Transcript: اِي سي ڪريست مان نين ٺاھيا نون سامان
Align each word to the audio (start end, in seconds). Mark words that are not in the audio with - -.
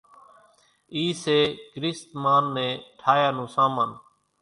اِي 0.93 1.03
سي 1.21 1.37
ڪريست 1.73 2.07
مان 2.23 2.43
نين 2.55 2.71
ٺاھيا 2.99 3.29
نون 3.35 3.47
سامان 3.55 3.89